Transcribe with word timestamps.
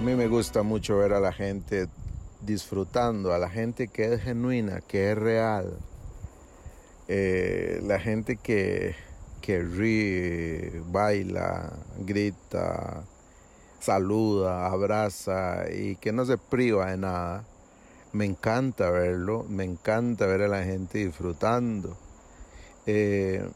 A 0.00 0.02
mí 0.02 0.14
me 0.14 0.28
gusta 0.28 0.62
mucho 0.62 0.96
ver 0.96 1.12
a 1.12 1.20
la 1.20 1.30
gente 1.30 1.86
disfrutando, 2.40 3.34
a 3.34 3.38
la 3.38 3.50
gente 3.50 3.88
que 3.88 4.14
es 4.14 4.22
genuina, 4.22 4.80
que 4.80 5.12
es 5.12 5.18
real, 5.18 5.76
eh, 7.06 7.82
la 7.82 8.00
gente 8.00 8.36
que, 8.36 8.94
que 9.42 9.60
ríe, 9.62 10.80
baila, 10.86 11.70
grita, 11.98 13.04
saluda, 13.78 14.68
abraza 14.68 15.70
y 15.70 15.96
que 15.96 16.12
no 16.12 16.24
se 16.24 16.38
priva 16.38 16.92
de 16.92 16.96
nada. 16.96 17.44
Me 18.14 18.24
encanta 18.24 18.88
verlo, 18.88 19.44
me 19.50 19.64
encanta 19.64 20.24
ver 20.24 20.40
a 20.40 20.48
la 20.48 20.64
gente 20.64 20.96
disfrutando. 20.96 21.94
Eh, 22.86 23.46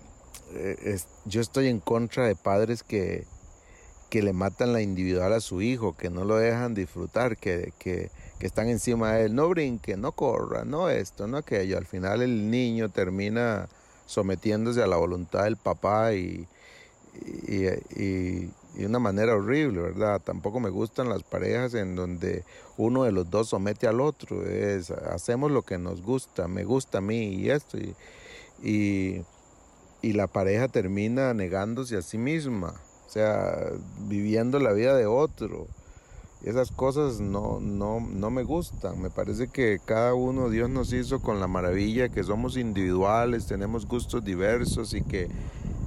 eh, 0.53 0.99
yo 1.25 1.41
estoy 1.41 1.69
en 1.69 1.81
contra 1.81 2.27
de 2.27 2.37
padres 2.37 2.83
que, 2.83 3.25
que 4.15 4.23
le 4.23 4.33
matan 4.33 4.73
la 4.73 4.81
individual 4.81 5.33
a 5.33 5.41
su 5.41 5.61
hijo, 5.61 5.97
que 5.97 6.09
no 6.09 6.25
lo 6.25 6.37
dejan 6.37 6.73
disfrutar, 6.73 7.37
que, 7.37 7.73
que, 7.81 8.13
que, 8.39 8.47
están 8.47 8.69
encima 8.69 9.15
de 9.15 9.25
él. 9.25 9.35
No 9.35 9.49
brinque, 9.49 9.97
no 9.97 10.13
corra, 10.13 10.65
no 10.65 10.89
esto, 10.89 11.27
no 11.27 11.39
aquello. 11.39 11.77
Al 11.77 11.85
final 11.85 12.23
el 12.23 12.49
niño 12.49 12.91
termina 12.91 13.69
sometiéndose 14.07 14.85
a 14.85 14.87
la 14.87 14.99
voluntad 14.99 15.43
del 15.43 15.57
papá 15.57 16.15
y, 16.15 16.47
y, 17.49 17.67
y, 18.01 18.53
y 18.77 18.85
una 18.85 19.01
manera 19.01 19.35
horrible, 19.35 19.81
¿verdad? 19.81 20.21
Tampoco 20.21 20.61
me 20.61 20.71
gustan 20.71 21.09
las 21.09 21.25
parejas 21.25 21.75
en 21.75 21.97
donde 21.97 22.45
uno 22.77 23.03
de 23.03 23.11
los 23.11 23.29
dos 23.29 23.49
somete 23.49 23.89
al 23.89 24.01
otro. 24.01 24.47
Es, 24.47 24.93
hacemos 24.93 25.51
lo 25.51 25.63
que 25.63 25.77
nos 25.77 26.03
gusta, 26.03 26.47
me 26.47 26.63
gusta 26.63 26.99
a 26.99 27.01
mí 27.01 27.35
y 27.35 27.51
esto. 27.51 27.79
Y, 27.79 27.97
y, 28.63 29.25
y 30.03 30.13
la 30.13 30.29
pareja 30.29 30.69
termina 30.69 31.35
negándose 31.35 31.97
a 31.97 32.03
sí 32.03 32.17
misma, 32.17 32.81
o 33.07 33.11
sea, 33.11 33.71
viviendo 34.09 34.59
la 34.59 34.73
vida 34.73 34.97
de 34.97 35.07
otro. 35.07 35.67
Esas 36.43 36.71
cosas 36.71 37.21
no, 37.21 37.59
no, 37.61 38.01
no 38.01 38.31
me 38.31 38.43
gustan. 38.43 39.01
Me 39.01 39.09
parece 39.09 39.49
que 39.49 39.81
cada 39.85 40.15
uno 40.15 40.51
Dios 40.51 40.69
nos 40.69 40.93
hizo 40.93 41.21
con 41.21 41.41
la 41.41 41.47
maravilla, 41.47 42.11
que 42.11 42.23
somos 42.23 42.57
individuales, 42.59 43.47
tenemos 43.47 43.87
gustos 43.87 44.25
diversos 44.25 44.93
y 44.93 45.03
que 45.03 45.29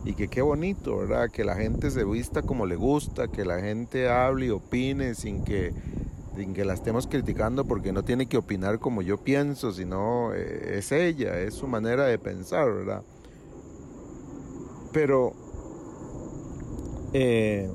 y 0.07 0.13
que 0.13 0.29
qué 0.29 0.41
bonito, 0.41 0.97
¿verdad? 0.97 1.29
Que 1.29 1.43
la 1.43 1.55
gente 1.55 1.91
se 1.91 2.05
vista 2.05 2.41
como 2.41 2.65
le 2.65 2.77
gusta, 2.77 3.27
que 3.27 3.43
la 3.43 3.59
gente 3.59 4.07
hable 4.07 4.45
y 4.45 4.49
opine 4.51 5.15
sin 5.15 5.43
que, 5.43 5.73
sin 6.37 6.53
que 6.53 6.63
la 6.63 6.73
estemos 6.73 7.07
criticando 7.07 7.65
porque 7.65 7.91
no 7.91 8.03
tiene 8.03 8.27
que 8.27 8.37
opinar 8.37 8.79
como 8.79 9.01
yo 9.01 9.17
pienso, 9.17 9.73
sino 9.73 10.33
eh, 10.33 10.77
es 10.77 10.93
ella, 10.93 11.37
es 11.39 11.55
su 11.55 11.67
manera 11.67 12.05
de 12.05 12.17
pensar, 12.19 12.73
¿verdad? 12.73 13.03
Pero 14.93 15.33
eh, 17.13 17.69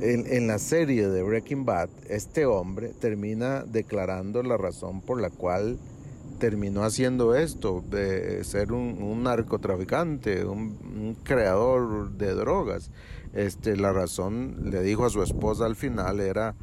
en, 0.00 0.46
la 0.46 0.58
serie 0.58 1.08
de 1.08 1.22
Breaking 1.22 1.64
Bad, 1.64 1.88
este 2.08 2.44
hombre 2.44 2.88
termina 2.88 3.64
declarando 3.64 4.42
la 4.42 4.56
razón 4.56 5.00
por 5.00 5.20
la 5.20 5.30
cual 5.30 5.78
terminó 6.38 6.82
haciendo 6.82 7.36
esto, 7.36 7.84
de 7.88 8.42
ser 8.42 8.72
un, 8.72 9.00
un 9.00 9.22
narcotraficante, 9.22 10.44
un, 10.44 10.76
un, 10.82 11.16
creador 11.22 12.10
de 12.12 12.34
drogas. 12.34 12.90
Este, 13.32 13.76
la 13.76 13.92
razón, 13.92 14.70
le 14.70 14.82
dijo 14.82 15.04
a 15.04 15.10
su 15.10 15.22
esposa 15.22 15.66
al 15.66 15.76
final, 15.76 16.18
era 16.18 16.56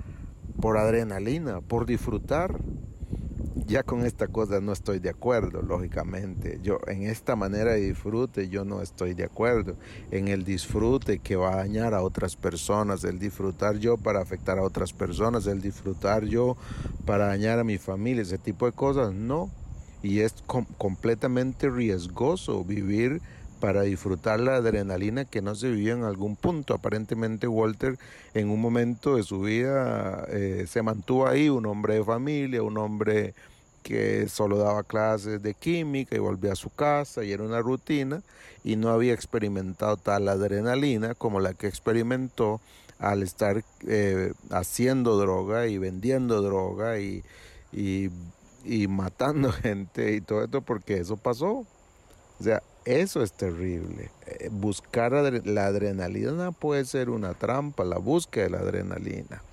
por 0.59 0.77
adrenalina, 0.77 1.61
por 1.61 1.85
disfrutar. 1.85 2.59
Ya 3.55 3.83
con 3.83 4.05
esta 4.05 4.27
cosa 4.27 4.61
no 4.61 4.71
estoy 4.71 4.99
de 4.99 5.09
acuerdo, 5.09 5.61
lógicamente. 5.61 6.59
Yo 6.61 6.79
en 6.87 7.03
esta 7.03 7.35
manera 7.35 7.73
de 7.73 7.81
disfrute 7.81 8.49
yo 8.49 8.65
no 8.65 8.81
estoy 8.81 9.13
de 9.13 9.23
acuerdo. 9.23 9.75
En 10.11 10.27
el 10.27 10.43
disfrute 10.43 11.19
que 11.19 11.35
va 11.35 11.53
a 11.53 11.57
dañar 11.57 11.93
a 11.93 12.01
otras 12.01 12.35
personas, 12.35 13.03
el 13.03 13.19
disfrutar 13.19 13.77
yo 13.77 13.97
para 13.97 14.21
afectar 14.21 14.59
a 14.59 14.63
otras 14.63 14.93
personas, 14.93 15.47
el 15.47 15.61
disfrutar 15.61 16.25
yo 16.25 16.57
para 17.05 17.27
dañar 17.27 17.59
a 17.59 17.63
mi 17.63 17.77
familia, 17.77 18.21
ese 18.21 18.37
tipo 18.37 18.65
de 18.65 18.71
cosas, 18.71 19.13
no 19.13 19.49
y 20.01 20.19
es 20.19 20.33
com 20.45 20.65
completamente 20.77 21.69
riesgoso 21.69 22.63
vivir 22.63 23.21
para 23.59 23.83
disfrutar 23.83 24.39
la 24.39 24.57
adrenalina 24.57 25.25
que 25.25 25.41
no 25.41 25.55
se 25.55 25.69
vivía 25.69 25.93
en 25.93 26.03
algún 26.03 26.35
punto. 26.35 26.73
Aparentemente 26.73 27.47
Walter 27.47 27.97
en 28.33 28.49
un 28.49 28.61
momento 28.61 29.15
de 29.15 29.23
su 29.23 29.41
vida 29.41 30.25
eh, 30.29 30.65
se 30.67 30.81
mantuvo 30.81 31.27
ahí, 31.27 31.49
un 31.49 31.65
hombre 31.65 31.95
de 31.95 32.03
familia, 32.03 32.63
un 32.63 32.77
hombre 32.77 33.33
que 33.83 34.27
solo 34.27 34.57
daba 34.57 34.83
clases 34.83 35.41
de 35.41 35.53
química 35.53 36.15
y 36.15 36.19
volvía 36.19 36.53
a 36.53 36.55
su 36.55 36.69
casa 36.69 37.23
y 37.23 37.31
era 37.31 37.43
una 37.43 37.61
rutina 37.61 38.21
y 38.63 38.75
no 38.75 38.89
había 38.89 39.13
experimentado 39.13 39.97
tal 39.97 40.27
adrenalina 40.27 41.15
como 41.15 41.39
la 41.39 41.53
que 41.53 41.67
experimentó 41.67 42.61
al 42.99 43.23
estar 43.23 43.63
eh, 43.87 44.33
haciendo 44.51 45.17
droga 45.17 45.67
y 45.67 45.77
vendiendo 45.77 46.41
droga 46.41 46.99
y, 46.99 47.23
y 47.71 48.09
y 48.63 48.87
matando 48.87 49.51
gente 49.51 50.13
y 50.13 50.21
todo 50.21 50.43
esto 50.43 50.61
porque 50.61 50.97
eso 50.97 51.17
pasó. 51.17 51.65
O 52.39 52.43
sea, 52.43 52.63
eso 52.89 53.21
es 53.21 53.33
terrible. 53.33 54.09
Eh, 54.25 54.49
buscar 54.51 55.11
la 55.11 55.65
adrenalina 55.67 56.51
puede 56.51 56.85
ser 56.85 57.11
una 57.11 57.35
trampa, 57.35 57.83
la 57.83 57.99
búsqueda 57.99 58.45
de 58.45 58.49
la 58.49 58.59
adrenalina. 58.59 59.43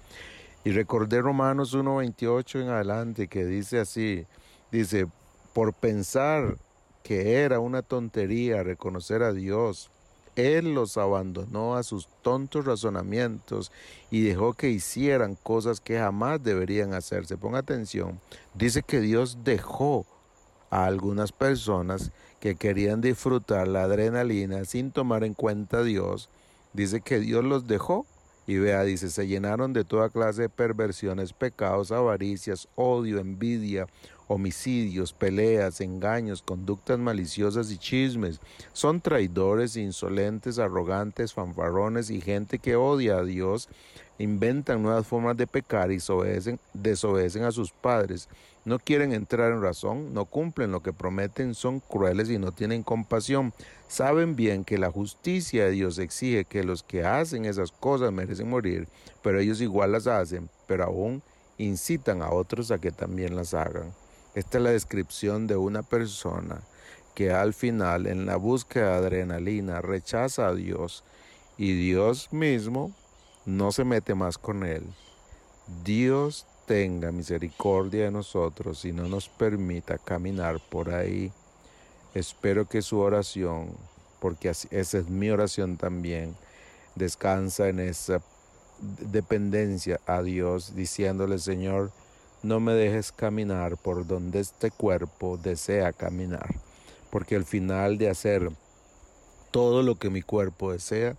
Y 0.65 0.71
recordé 0.71 1.21
Romanos 1.21 1.75
1.28 1.75 2.63
en 2.63 2.69
adelante 2.71 3.29
que 3.29 3.45
dice 3.45 3.79
así, 3.79 4.25
dice, 4.73 5.07
por 5.53 5.75
pensar 5.75 6.57
que 7.03 7.43
era 7.43 7.61
una 7.61 7.83
tontería 7.83 8.63
reconocer 8.63 9.23
a 9.23 9.35
Dios, 9.35 9.91
él 10.35 10.75
los 10.75 10.97
abandonó 10.97 11.77
a 11.77 11.83
sus 11.83 12.09
tontos 12.23 12.65
razonamientos 12.65 13.71
y 14.11 14.23
dejó 14.23 14.55
que 14.55 14.71
hicieran 14.71 15.35
cosas 15.35 15.81
que 15.81 15.99
jamás 15.99 16.43
deberían 16.43 16.95
hacerse. 16.95 17.37
Ponga 17.37 17.59
atención, 17.59 18.19
dice 18.55 18.83
que 18.83 19.01
Dios 19.01 19.39
dejó 19.45 20.07
a 20.71 20.87
algunas 20.87 21.32
personas 21.32 22.12
que 22.41 22.56
querían 22.56 23.00
disfrutar 23.00 23.69
la 23.69 23.82
adrenalina 23.82 24.65
sin 24.65 24.91
tomar 24.91 25.25
en 25.25 25.34
cuenta 25.34 25.78
a 25.78 25.82
Dios. 25.82 26.28
Dice 26.72 27.00
que 27.00 27.19
Dios 27.19 27.44
los 27.44 27.66
dejó 27.66 28.06
y 28.47 28.59
vea, 28.59 28.82
dice, 28.84 29.10
se 29.10 29.27
llenaron 29.27 29.72
de 29.72 29.84
toda 29.84 30.09
clase 30.09 30.43
de 30.43 30.49
perversiones, 30.49 31.32
pecados, 31.32 31.91
avaricias, 31.91 32.69
odio, 32.77 33.19
envidia, 33.19 33.87
homicidios, 34.29 35.13
peleas, 35.13 35.81
engaños, 35.81 36.43
conductas 36.43 36.99
maliciosas 36.99 37.71
y 37.71 37.79
chismes. 37.79 38.41
Son 38.73 39.01
traidores, 39.01 39.77
insolentes, 39.77 40.59
arrogantes, 40.59 41.33
fanfarrones 41.33 42.11
y 42.11 42.21
gente 42.21 42.59
que 42.59 42.77
odia 42.77 43.19
a 43.19 43.25
Dios. 43.25 43.69
Inventan 44.19 44.83
nuevas 44.83 45.07
formas 45.07 45.37
de 45.37 45.47
pecar 45.47 45.93
y 45.93 45.99
desobedecen, 46.73 47.45
a 47.45 47.53
sus 47.53 47.71
padres. 47.71 48.29
No 48.65 48.79
quieren 48.79 49.13
entrar 49.13 49.53
en 49.53 49.63
razón, 49.63 50.13
no 50.13 50.25
cumplen 50.25 50.73
lo 50.73 50.81
que 50.83 50.93
prometen, 50.93 51.55
son 51.55 51.81
crueles 51.81 52.31
y 52.31 52.39
no 52.39 52.51
tienen 52.51 52.83
compasión. 52.83 53.53
Saben 53.87 54.35
bien 54.35 54.65
que 54.65 54.79
la 54.79 54.91
justicia 54.91 55.67
de 55.67 55.71
Dios 55.71 55.99
exige 55.99 56.45
que 56.45 56.65
los 56.65 56.83
que 56.83 57.05
hacen 57.05 57.45
esas 57.45 57.71
cosas 57.71 58.11
merecen 58.11 58.49
morir, 58.51 58.89
pero 59.23 59.39
ellos 59.39 59.61
igual 59.61 59.93
las 59.93 60.09
hacen, 60.09 60.49
pero 60.67 60.85
aún 60.85 61.23
incitan 61.59 62.23
a 62.23 62.31
otros 62.31 62.71
a 62.71 62.79
que 62.79 62.91
también 62.91 63.37
las 63.37 63.55
hagan. 63.55 63.93
Esta 64.37 64.59
es 64.59 64.65
la 64.65 64.71
descripción 64.71 65.47
de 65.47 65.57
una 65.57 65.83
persona 65.83 66.61
que 67.15 67.33
al 67.33 67.55
final 67.55 68.07
en 68.07 68.27
la 68.27 68.37
búsqueda 68.37 69.01
de 69.01 69.07
adrenalina 69.07 69.81
rechaza 69.81 70.49
a 70.49 70.55
Dios 70.55 71.05
y 71.57 71.73
Dios 71.73 72.31
mismo 72.35 72.95
no 73.47 73.73
se 73.73 73.85
mete 73.85 74.15
más 74.15 74.37
con 74.37 74.63
él. 74.63 74.83
Dios 75.85 76.47
tenga 76.67 77.13
misericordia 77.13 78.05
de 78.05 78.11
nosotros 78.11 78.85
y 78.85 78.93
no 78.93 79.09
nos 79.09 79.31
permita 79.31 79.97
caminar 79.97 80.61
por 80.69 80.91
ahí. 80.91 81.33
Espero 82.13 82.69
que 82.69 82.83
su 82.83 82.99
oración, 82.99 83.71
porque 84.21 84.51
esa 84.51 84.69
es 84.99 85.09
mi 85.09 85.31
oración 85.31 85.78
también, 85.78 86.37
descansa 86.95 87.71
en 87.71 87.81
esa 87.81 88.21
dependencia 88.81 89.99
a 90.05 90.21
Dios, 90.21 90.75
diciéndole, 90.77 91.39
Señor, 91.39 91.91
no 92.47 92.60
me 92.60 92.72
dejes 92.72 93.13
caminar 93.13 93.77
por 93.77 94.07
donde 94.07 94.41
este 94.41 94.71
cuerpo 94.71 95.37
desea 95.37 95.93
caminar, 95.93 96.54
porque 97.10 97.34
al 97.34 97.45
final 97.45 97.98
de 97.98 98.09
hacer 98.09 98.51
todo 99.51 99.83
lo 99.83 99.97
que 99.97 100.10
mi 100.10 100.22
cuerpo 100.22 100.72
desea 100.72 101.16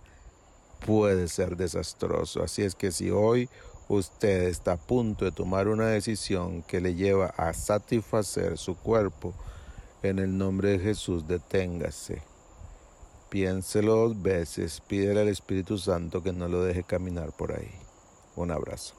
puede 0.86 1.28
ser 1.28 1.56
desastroso. 1.56 2.42
Así 2.42 2.62
es 2.62 2.74
que 2.74 2.90
si 2.92 3.10
hoy 3.10 3.48
usted 3.88 4.44
está 4.44 4.72
a 4.72 4.76
punto 4.76 5.24
de 5.24 5.32
tomar 5.32 5.68
una 5.68 5.88
decisión 5.88 6.62
que 6.62 6.80
le 6.80 6.94
lleva 6.94 7.26
a 7.36 7.52
satisfacer 7.52 8.56
su 8.56 8.76
cuerpo, 8.76 9.34
en 10.02 10.18
el 10.18 10.38
nombre 10.38 10.70
de 10.70 10.78
Jesús 10.78 11.26
deténgase. 11.26 12.22
Piénselo 13.28 13.96
dos 13.96 14.22
veces, 14.22 14.80
pídele 14.80 15.20
al 15.20 15.28
Espíritu 15.28 15.76
Santo 15.76 16.22
que 16.22 16.32
no 16.32 16.48
lo 16.48 16.62
deje 16.62 16.84
caminar 16.84 17.32
por 17.32 17.52
ahí. 17.52 17.70
Un 18.36 18.50
abrazo. 18.50 18.94